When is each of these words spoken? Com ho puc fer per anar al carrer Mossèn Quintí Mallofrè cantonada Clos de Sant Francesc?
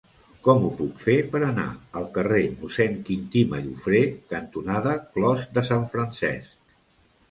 Com 0.45 0.63
ho 0.69 0.69
puc 0.79 1.03
fer 1.03 1.17
per 1.35 1.41
anar 1.47 1.65
al 2.01 2.09
carrer 2.17 2.41
Mossèn 2.55 2.99
Quintí 3.11 3.47
Mallofrè 3.55 4.03
cantonada 4.35 4.99
Clos 5.15 5.49
de 5.57 5.69
Sant 5.73 5.91
Francesc? 5.97 6.63